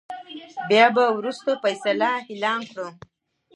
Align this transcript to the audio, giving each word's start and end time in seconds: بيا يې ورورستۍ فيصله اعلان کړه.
بيا 0.69 0.85
يې 0.91 1.07
ورورستۍ 1.13 1.53
فيصله 1.63 2.11
اعلان 2.29 2.61
کړه. 2.71 2.87